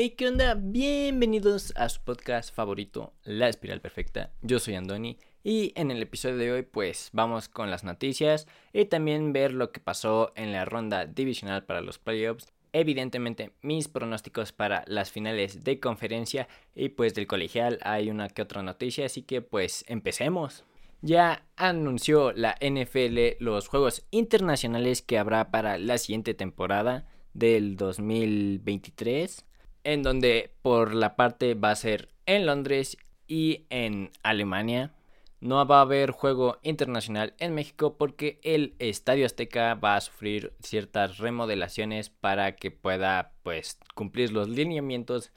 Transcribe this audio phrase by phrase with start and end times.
[0.00, 0.54] Hey, ¿qué onda?
[0.54, 4.30] Bienvenidos a su podcast favorito, La Espiral Perfecta.
[4.42, 8.84] Yo soy Andoni y en el episodio de hoy pues vamos con las noticias y
[8.84, 12.46] también ver lo que pasó en la ronda divisional para los playoffs.
[12.72, 16.46] Evidentemente mis pronósticos para las finales de conferencia
[16.76, 20.62] y pues del colegial hay una que otra noticia, así que pues empecemos.
[21.02, 29.44] Ya anunció la NFL los juegos internacionales que habrá para la siguiente temporada del 2023
[29.84, 32.96] en donde por la parte va a ser en Londres
[33.26, 34.92] y en Alemania.
[35.40, 40.52] No va a haber juego internacional en México porque el Estadio Azteca va a sufrir
[40.60, 45.30] ciertas remodelaciones para que pueda pues cumplir los lineamientos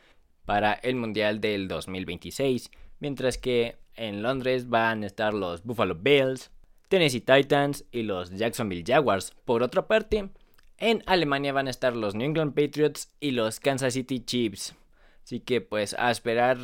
[0.46, 6.50] para el Mundial del 2026, mientras que en Londres van a estar los Buffalo Bills,
[6.88, 9.34] Tennessee Titans y los Jacksonville Jaguars.
[9.46, 10.30] Por otra parte,
[10.82, 14.76] en Alemania van a estar los New England Patriots y los Kansas City Chiefs.
[15.24, 16.58] Así que pues a esperar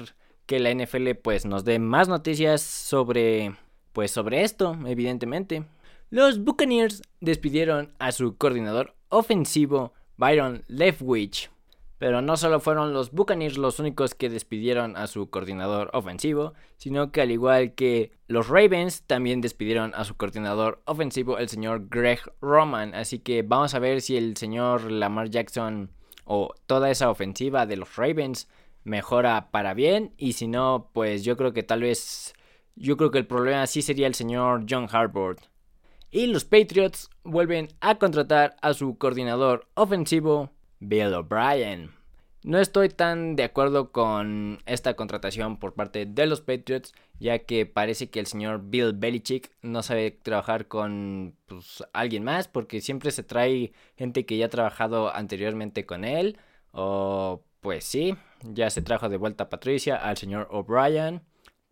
[0.48, 3.56] que la NFL pues nos dé más noticias sobre
[3.94, 5.64] pues sobre esto, evidentemente.
[6.10, 11.50] Los Buccaneers despidieron a su coordinador ofensivo Byron Leftwich
[11.98, 17.12] pero no solo fueron los Buccaneers los únicos que despidieron a su coordinador ofensivo, sino
[17.12, 22.20] que al igual que los Ravens también despidieron a su coordinador ofensivo, el señor Greg
[22.42, 22.94] Roman.
[22.94, 25.92] Así que vamos a ver si el señor Lamar Jackson
[26.26, 28.48] o toda esa ofensiva de los Ravens
[28.84, 30.14] mejora para bien.
[30.18, 32.34] Y si no, pues yo creo que tal vez...
[32.80, 35.38] Yo creo que el problema sí sería el señor John Harbaugh.
[36.12, 41.92] Y los Patriots vuelven a contratar a su coordinador ofensivo, Bill O'Brien.
[42.44, 47.66] No estoy tan de acuerdo con esta contratación por parte de los Patriots, ya que
[47.66, 53.12] parece que el señor Bill Belichick no sabe trabajar con pues, alguien más, porque siempre
[53.12, 56.38] se trae gente que ya ha trabajado anteriormente con él,
[56.72, 61.24] o pues sí, ya se trajo de vuelta a Patricia, al señor O'Brien.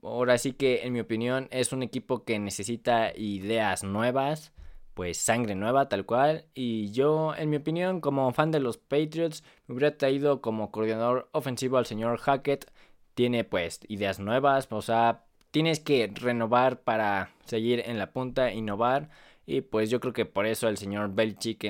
[0.02, 4.52] Ahora sí que, en mi opinión, es un equipo que necesita ideas nuevas
[4.96, 6.46] pues sangre nueva tal cual.
[6.56, 11.30] Y yo, en mi opinión, como fan de los Patriots, me hubiera traído como coordinador
[11.34, 12.72] ofensivo al señor Hackett.
[13.14, 19.10] Tiene pues ideas nuevas, o sea, tienes que renovar para seguir en la punta, innovar.
[19.46, 21.64] Y pues yo creo que por eso el señor Belichick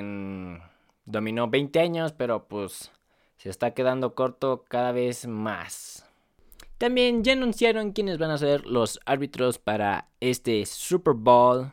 [1.04, 2.90] dominó 20 años, pero pues
[3.36, 6.06] se está quedando corto cada vez más.
[6.78, 11.72] También ya anunciaron quiénes van a ser los árbitros para este Super Bowl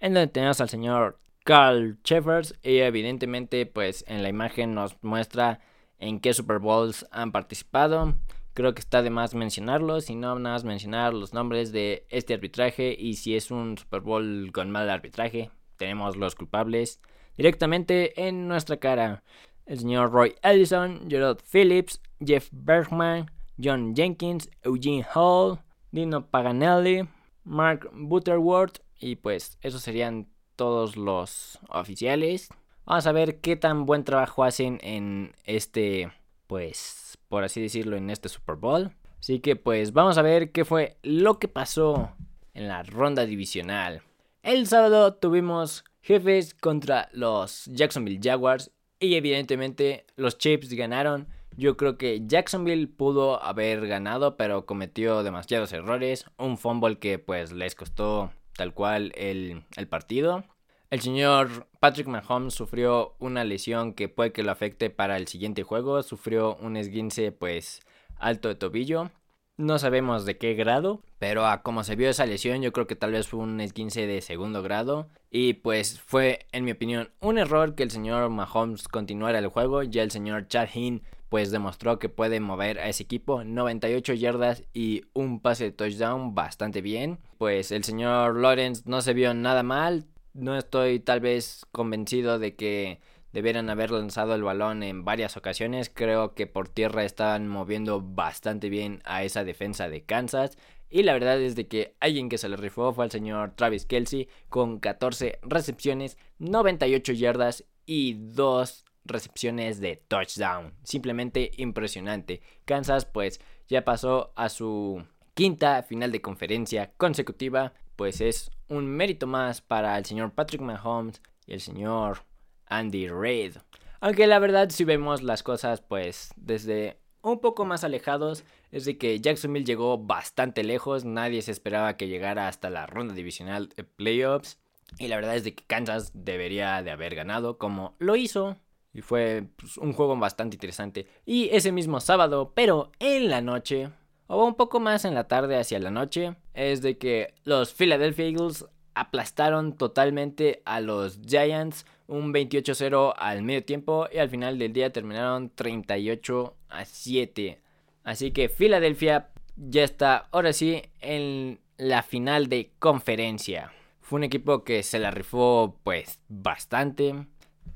[0.00, 5.60] en donde tenemos al señor Carl Cheffers y evidentemente pues en la imagen nos muestra
[5.98, 8.14] en qué Super Bowls han participado.
[8.54, 12.34] Creo que está de más mencionarlos y no nada más mencionar los nombres de este
[12.34, 15.50] arbitraje y si es un Super Bowl con mal arbitraje.
[15.76, 17.00] Tenemos los culpables
[17.36, 19.22] directamente en nuestra cara.
[19.66, 23.30] El señor Roy Ellison, Gerald Phillips, Jeff Bergman,
[23.62, 25.58] John Jenkins, Eugene Hall,
[25.90, 27.08] Dino Paganelli,
[27.44, 32.48] Mark Butterworth y pues esos serían todos los oficiales.
[32.84, 36.12] Vamos a ver qué tan buen trabajo hacen en este,
[36.46, 38.92] pues, por así decirlo, en este Super Bowl.
[39.18, 42.12] Así que pues vamos a ver qué fue lo que pasó
[42.52, 44.02] en la ronda divisional.
[44.42, 51.28] El sábado tuvimos jefes contra los Jacksonville Jaguars y evidentemente los Chiefs ganaron.
[51.56, 56.26] Yo creo que Jacksonville pudo haber ganado, pero cometió demasiados errores.
[56.36, 60.44] Un fumble que pues les costó tal cual el, partido.
[60.90, 65.62] El señor Patrick Mahomes sufrió una lesión que puede que lo afecte para el siguiente
[65.62, 66.02] juego.
[66.02, 67.80] Sufrió un esguince pues
[68.16, 69.10] alto de tobillo.
[69.56, 72.96] No sabemos de qué grado, pero a como se vio esa lesión, yo creo que
[72.96, 75.08] tal vez fue un esguince de segundo grado.
[75.30, 79.84] Y pues fue, en mi opinión, un error que el señor Mahomes continuara el juego.
[79.84, 81.02] Ya el señor Chad Hinn
[81.34, 86.32] pues demostró que puede mover a ese equipo 98 yardas y un pase de touchdown
[86.36, 87.18] bastante bien.
[87.38, 90.06] Pues el señor Lawrence no se vio nada mal.
[90.32, 93.00] No estoy tal vez convencido de que
[93.32, 95.90] debieran haber lanzado el balón en varias ocasiones.
[95.92, 100.56] Creo que por tierra estaban moviendo bastante bien a esa defensa de Kansas.
[100.88, 103.86] Y la verdad es de que alguien que se le rifó fue el señor Travis
[103.86, 110.74] Kelsey con 14 recepciones, 98 yardas y 2 recepciones de touchdown.
[110.82, 112.42] Simplemente impresionante.
[112.64, 115.04] Kansas pues ya pasó a su
[115.34, 117.72] quinta final de conferencia consecutiva.
[117.96, 122.24] Pues es un mérito más para el señor Patrick Mahomes y el señor
[122.66, 123.56] Andy Reid.
[124.00, 128.98] Aunque la verdad si vemos las cosas pues desde un poco más alejados es de
[128.98, 133.84] que Jacksonville llegó bastante lejos, nadie se esperaba que llegara hasta la ronda divisional de
[133.84, 134.58] playoffs
[134.98, 138.56] y la verdad es de que Kansas debería de haber ganado como lo hizo
[138.94, 141.06] Y fue pues, un juego bastante interesante.
[141.26, 143.90] Y ese mismo sábado, pero en la noche,
[144.28, 148.26] o un poco más en la tarde hacia la noche, es de que los Philadelphia
[148.26, 154.72] Eagles aplastaron totalmente a los Giants un 28-0 al medio tiempo y al final del
[154.72, 157.60] día terminaron 38 a 7.
[158.04, 163.72] Así que Filadelfia ya está ahora sí en la final de conferencia.
[164.00, 167.26] Fue un equipo que se la rifó pues bastante,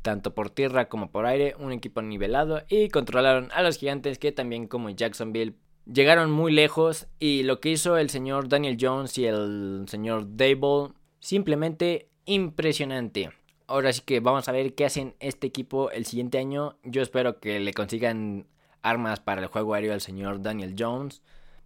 [0.09, 4.33] tanto por tierra como por aire, un equipo nivelado y controlaron a los gigantes que
[4.33, 5.53] también como Jacksonville
[5.85, 10.95] llegaron muy lejos y lo que hizo el señor Daniel Jones y el señor Dable
[11.21, 13.33] simplemente impresionante.
[13.67, 16.79] Ahora sí que vamos a ver qué hacen este equipo el siguiente año.
[16.85, 18.47] Yo espero que le consigan
[18.81, 21.21] armas para el juego aéreo al señor Daniel Jones.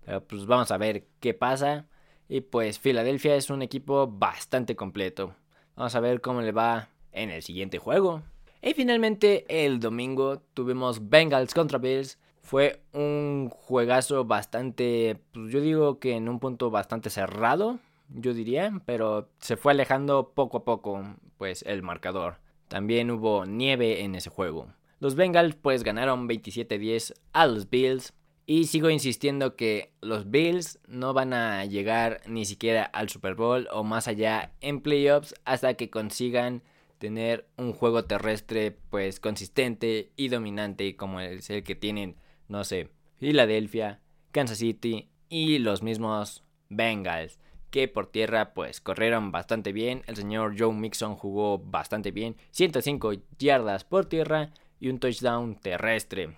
[0.05, 1.87] Pero pues vamos a ver qué pasa.
[2.29, 5.37] Y pues Filadelfia es un equipo bastante completo.
[5.77, 8.23] Vamos a ver cómo le va en el siguiente juego.
[8.63, 12.19] Y finalmente el domingo tuvimos Bengals contra Bills.
[12.43, 18.73] Fue un juegazo bastante, pues yo digo que en un punto bastante cerrado, yo diría,
[18.85, 21.03] pero se fue alejando poco a poco,
[21.39, 22.37] pues el marcador.
[22.69, 24.73] También hubo nieve en ese juego.
[25.01, 28.15] Los Bengals pues ganaron 27-10 a los Bills.
[28.45, 33.69] Y sigo insistiendo que los Bills no van a llegar ni siquiera al Super Bowl
[33.73, 36.63] o más allá en playoffs hasta que consigan
[37.03, 42.15] tener un juego terrestre pues consistente y dominante como es el que tienen,
[42.47, 43.99] no sé, Filadelfia,
[44.31, 47.41] Kansas City y los mismos Bengals
[47.71, 50.03] que por tierra pues corrieron bastante bien.
[50.07, 56.37] El señor Joe Mixon jugó bastante bien, 105 yardas por tierra y un touchdown terrestre.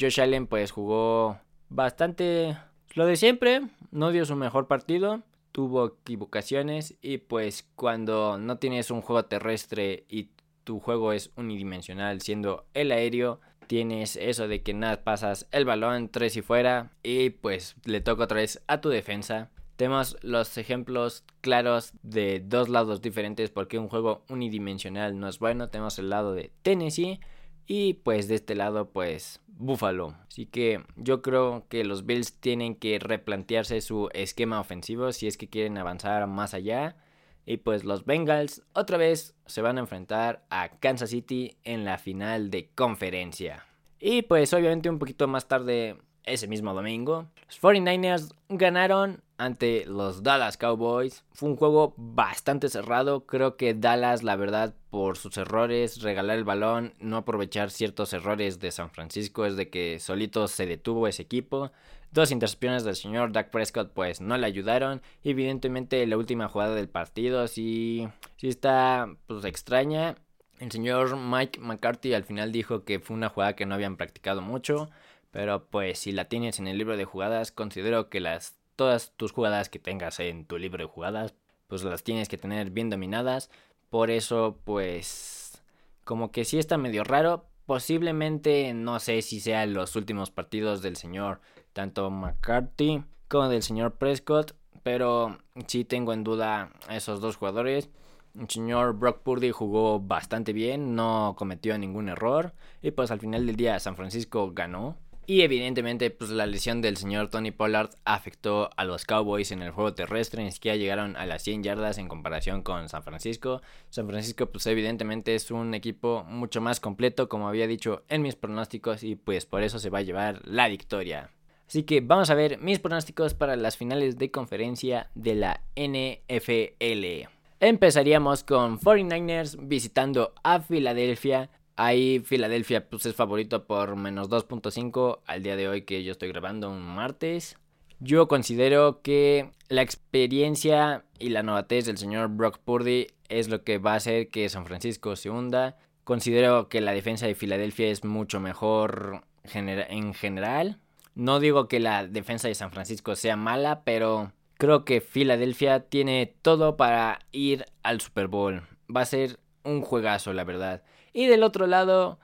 [0.00, 2.56] Josh Allen pues jugó bastante
[2.94, 5.20] lo de siempre, no dio su mejor partido,
[5.56, 10.28] tuvo equivocaciones y pues cuando no tienes un juego terrestre y
[10.64, 16.10] tu juego es unidimensional siendo el aéreo, tienes eso de que nada pasas el balón
[16.10, 19.48] tres y fuera y pues le toca otra vez a tu defensa.
[19.76, 25.70] Tenemos los ejemplos claros de dos lados diferentes porque un juego unidimensional no es bueno.
[25.70, 27.18] Tenemos el lado de Tennessee
[27.66, 30.14] y pues de este lado pues Buffalo.
[30.28, 35.36] Así que yo creo que los Bills tienen que replantearse su esquema ofensivo si es
[35.36, 36.96] que quieren avanzar más allá.
[37.44, 41.96] Y pues los Bengals otra vez se van a enfrentar a Kansas City en la
[41.98, 43.64] final de conferencia.
[44.00, 50.22] Y pues obviamente un poquito más tarde ese mismo domingo, los 49ers ganaron ante los
[50.22, 51.24] Dallas Cowboys.
[51.32, 53.26] Fue un juego bastante cerrado.
[53.26, 58.58] Creo que Dallas, la verdad, por sus errores, regalar el balón, no aprovechar ciertos errores
[58.60, 61.72] de San Francisco, es de que solito se detuvo ese equipo.
[62.12, 65.02] Dos intercepciones del señor Dak Prescott pues no le ayudaron.
[65.22, 70.16] Evidentemente la última jugada del partido sí, sí está pues extraña.
[70.58, 74.40] El señor Mike McCarthy al final dijo que fue una jugada que no habían practicado
[74.40, 74.88] mucho.
[75.30, 79.32] Pero pues si la tienes en el libro de jugadas, considero que las todas tus
[79.32, 81.34] jugadas que tengas en tu libro de jugadas,
[81.66, 83.50] pues las tienes que tener bien dominadas.
[83.90, 85.62] Por eso, pues,
[86.04, 87.46] como que sí está medio raro.
[87.66, 91.40] Posiblemente, no sé si sean los últimos partidos del señor,
[91.72, 94.54] tanto McCarthy como del señor Prescott.
[94.82, 97.90] Pero sí tengo en duda a esos dos jugadores.
[98.38, 102.52] El señor Brock Purdy jugó bastante bien, no cometió ningún error.
[102.82, 104.96] Y pues al final del día San Francisco ganó.
[105.28, 109.72] Y evidentemente, pues la lesión del señor Tony Pollard afectó a los Cowboys en el
[109.72, 110.44] juego terrestre.
[110.44, 113.60] Ni siquiera llegaron a las 100 yardas en comparación con San Francisco.
[113.90, 118.36] San Francisco, pues evidentemente es un equipo mucho más completo, como había dicho en mis
[118.36, 121.30] pronósticos, y pues por eso se va a llevar la victoria.
[121.66, 127.28] Así que vamos a ver mis pronósticos para las finales de conferencia de la NFL.
[127.58, 135.42] Empezaríamos con 49ers visitando a Filadelfia Ahí Filadelfia pues, es favorito por menos 2.5 al
[135.42, 137.58] día de hoy que yo estoy grabando un martes.
[138.00, 143.78] Yo considero que la experiencia y la novatez del señor Brock Purdy es lo que
[143.78, 145.76] va a hacer que San Francisco se hunda.
[146.04, 150.78] Considero que la defensa de Filadelfia es mucho mejor en general.
[151.14, 156.34] No digo que la defensa de San Francisco sea mala, pero creo que Filadelfia tiene
[156.42, 158.62] todo para ir al Super Bowl.
[158.94, 160.82] Va a ser un juegazo, la verdad.
[161.16, 162.18] Y del otro lado,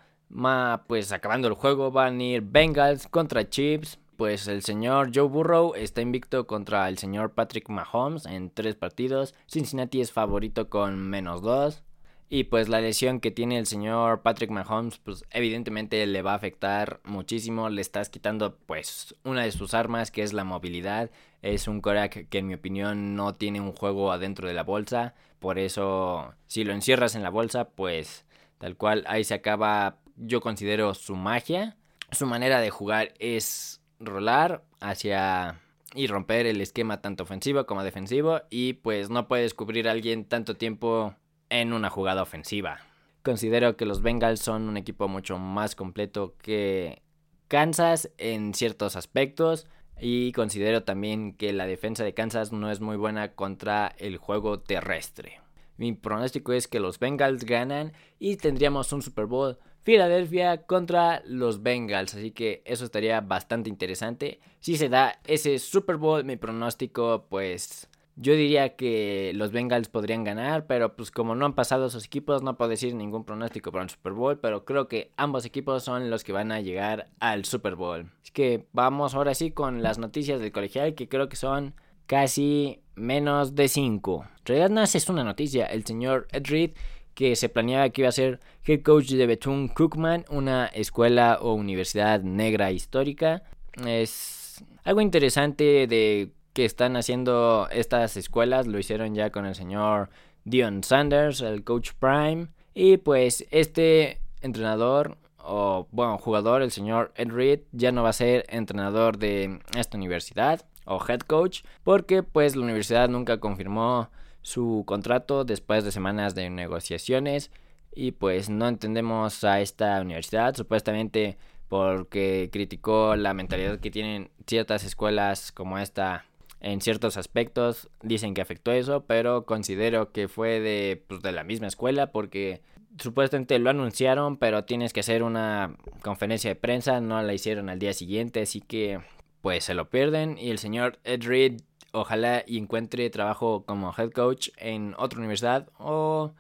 [0.87, 3.99] pues acabando el juego, van a ir Bengals contra Chiefs.
[4.19, 9.35] Pues el señor Joe Burrow está invicto contra el señor Patrick Mahomes en tres partidos.
[9.47, 11.83] Cincinnati es favorito con menos dos.
[12.29, 16.37] Y pues la lesión que tiene el señor Patrick Mahomes, pues evidentemente le va a
[16.37, 17.71] afectar muchísimo.
[17.71, 21.11] Le estás quitando pues una de sus armas que es la movilidad.
[21.41, 25.15] Es un Korak que en mi opinión no tiene un juego adentro de la bolsa.
[25.39, 28.27] Por eso si lo encierras en la bolsa pues
[28.63, 31.77] Tal cual ahí se acaba yo considero su magia.
[32.13, 35.61] Su manera de jugar es rolar hacia
[35.97, 40.27] y romper el esquema tanto ofensivo como defensivo y pues no puedes cubrir a alguien
[40.27, 41.17] tanto tiempo
[41.51, 42.79] en una jugada ofensiva.
[43.25, 47.03] Considero que los Bengals son un equipo mucho más completo que
[47.49, 49.67] Kansas en ciertos aspectos
[50.01, 54.61] y considero también que la defensa de Kansas no es muy buena contra el juego
[54.61, 55.42] terrestre.
[55.77, 61.63] Mi pronóstico es que los Bengals ganan y tendríamos un Super Bowl Filadelfia contra los
[61.63, 62.15] Bengals.
[62.15, 64.41] Así que eso estaría bastante interesante.
[64.61, 70.23] Si se da ese Super Bowl, mi pronóstico, pues yo diría que los Bengals podrían
[70.23, 73.85] ganar, pero pues como no han pasado esos equipos, no puedo decir ningún pronóstico para
[73.85, 77.45] el Super Bowl, pero creo que ambos equipos son los que van a llegar al
[77.45, 78.11] Super Bowl.
[78.23, 81.75] Así que vamos ahora sí con las noticias del colegial, que creo que son
[82.07, 84.25] casi menos de 5.
[84.25, 86.71] En realidad no es una noticia, el señor Ed Reed
[87.15, 91.55] que se planeaba que iba a ser head coach de Bethune Cookman, una escuela o
[91.55, 93.43] universidad negra histórica.
[93.87, 100.11] Es algo interesante de que están haciendo estas escuelas, lo hicieron ya con el señor
[100.45, 107.31] Dion Sanders, el coach prime, y pues este entrenador o bueno, jugador, el señor Ed
[107.31, 112.57] Reed, ya no va a ser entrenador de esta universidad o head coach, porque pues
[112.57, 114.11] la universidad nunca confirmó
[114.43, 117.51] su contrato después de semanas de negociaciones
[117.95, 124.85] y pues no entendemos a esta universidad supuestamente porque criticó la mentalidad que tienen ciertas
[124.85, 126.27] escuelas como esta
[126.61, 131.45] en ciertos aspectos dicen que afectó eso pero considero que fue de, pues, de la
[131.45, 132.63] misma escuela porque
[132.99, 137.79] supuestamente lo anunciaron pero tienes que hacer una conferencia de prensa no la hicieron al
[137.79, 139.01] día siguiente así que
[139.43, 141.61] pues se lo pierden y el señor Ed Reed
[141.93, 146.33] ojalá encuentre trabajo como head coach en otra universidad o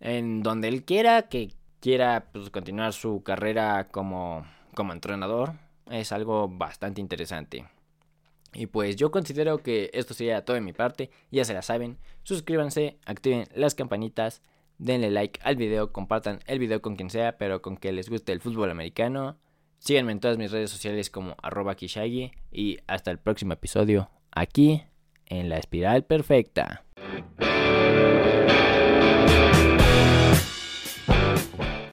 [0.00, 5.54] en donde él quiera, que quiera pues, continuar su carrera como, como entrenador.
[5.90, 7.66] Es algo bastante interesante.
[8.52, 11.10] Y pues yo considero que esto sería todo de mi parte.
[11.30, 11.98] Ya se la saben.
[12.24, 14.42] Suscríbanse, activen las campanitas,
[14.78, 18.32] denle like al video, compartan el video con quien sea, pero con que les guste
[18.32, 19.38] el fútbol americano.
[19.78, 24.82] Síganme en todas mis redes sociales como arroba kishagi y hasta el próximo episodio aquí
[25.26, 26.84] en la espiral perfecta.